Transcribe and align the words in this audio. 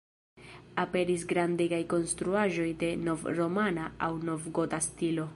Aperis 0.83 1.25
grandegaj 1.33 1.79
konstruaĵoj 1.91 2.67
de 2.85 2.89
nov-romana 3.09 3.85
aŭ 4.07 4.11
nov-gota 4.31 4.81
stilo. 4.87 5.27